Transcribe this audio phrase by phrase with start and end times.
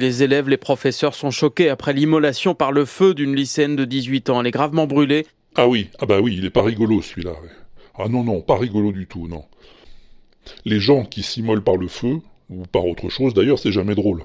[0.00, 4.30] Les élèves, les professeurs sont choqués après l'immolation par le feu d'une lycéenne de 18
[4.30, 4.40] ans.
[4.40, 5.26] Elle est gravement brûlée.
[5.56, 7.34] Ah oui, ah bah oui, il est pas rigolo celui-là.
[7.98, 9.44] Ah non, non, pas rigolo du tout, non.
[10.64, 14.24] Les gens qui s'immolent par le feu, ou par autre chose d'ailleurs, c'est jamais drôle.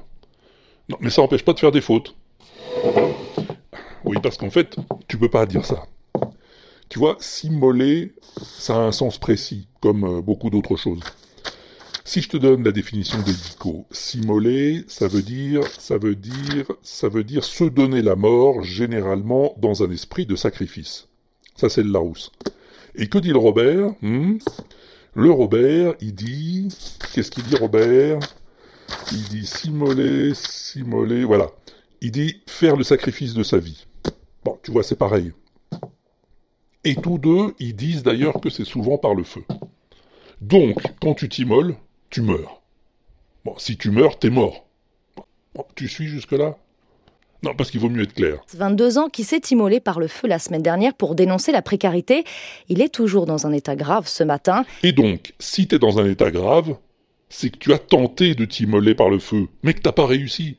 [0.88, 2.16] Non, mais ça n'empêche pas de faire des fautes.
[4.06, 4.78] Oui, parce qu'en fait,
[5.10, 5.84] tu peux pas dire ça.
[6.88, 11.02] Tu vois, s'immoler, ça a un sens précis, comme euh, beaucoup d'autres choses.
[12.08, 16.68] Si je te donne la définition des dico, s'immoler, ça veut dire, ça veut dire,
[16.84, 21.08] ça veut dire se donner la mort, généralement dans un esprit de sacrifice.
[21.56, 22.32] Ça, c'est le Larousse.
[22.94, 24.38] Et que dit le Robert hmm?
[25.16, 26.68] Le Robert, il dit,
[27.12, 28.20] qu'est-ce qu'il dit Robert?
[29.12, 31.48] Il dit s'immoler, s'immoler, voilà.
[32.02, 33.88] Il dit faire le sacrifice de sa vie.
[34.44, 35.32] Bon, tu vois, c'est pareil.
[36.84, 39.44] Et tous deux, ils disent d'ailleurs que c'est souvent par le feu.
[40.40, 41.76] Donc, quand tu t'immoles,
[42.16, 42.62] tu meurs.
[43.44, 44.66] Bon, si tu meurs, t'es mort.
[45.76, 46.56] tu suis jusque-là?
[47.44, 48.38] Non, parce qu'il vaut mieux être clair.
[48.54, 52.24] 22 ans qui s'est immolé par le feu la semaine dernière pour dénoncer la précarité.
[52.70, 54.64] Il est toujours dans un état grave ce matin.
[54.82, 56.78] Et donc, si t'es dans un état grave,
[57.28, 60.56] c'est que tu as tenté de t'immoler par le feu, mais que t'as pas réussi.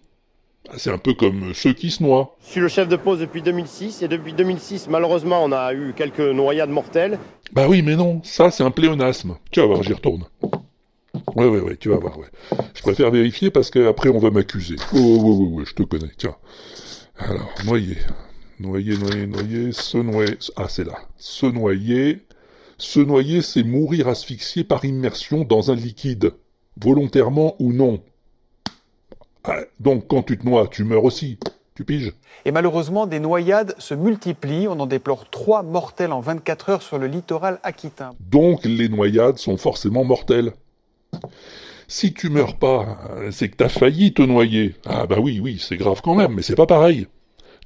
[0.68, 2.36] Ah, c'est un peu comme ceux qui se noient.
[2.44, 5.94] Je suis le chef de poste depuis 2006 et depuis 2006, malheureusement, on a eu
[5.96, 7.18] quelques noyades mortelles.
[7.52, 9.36] Bah oui, mais non, ça c'est un pléonasme.
[9.52, 10.24] Tu vas voir, j'y retourne.
[11.36, 12.28] Ouais, ouais, ouais, tu vas voir, ouais.
[12.74, 14.76] Je préfère vérifier parce qu'après on va m'accuser.
[14.94, 16.34] Oh, ouais, ouais, ouais, je te connais, tiens.
[17.18, 17.98] Alors, noyer.
[18.58, 20.38] Noyer, noyer, noyer, se noyer.
[20.56, 20.96] Ah, c'est là.
[21.18, 22.26] Se noyer.
[22.78, 26.32] Se noyer, c'est mourir asphyxié par immersion dans un liquide.
[26.80, 28.00] Volontairement ou non.
[29.44, 31.38] Ah, donc quand tu te noies, tu meurs aussi.
[31.74, 32.14] Tu piges
[32.46, 34.68] Et malheureusement, des noyades se multiplient.
[34.68, 38.12] On en déplore trois mortels en 24 heures sur le littoral aquitain.
[38.20, 40.54] Donc les noyades sont forcément mortelles.
[41.88, 42.98] Si tu meurs pas,
[43.30, 44.74] c'est que t'as failli te noyer.
[44.84, 47.06] Ah bah oui, oui, c'est grave quand même, mais c'est pas pareil.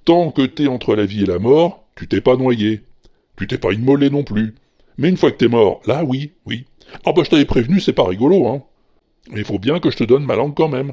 [0.05, 2.83] Tant que t'es entre la vie et la mort, tu t'es pas noyé.
[3.37, 4.55] Tu t'es pas immolé non plus.
[4.99, 6.67] Mais une fois que t'es mort, là oui, oui.
[7.07, 8.63] Ah bah je t'avais prévenu, c'est pas rigolo, hein.
[9.31, 10.93] Mais il faut bien que je te donne ma langue quand même.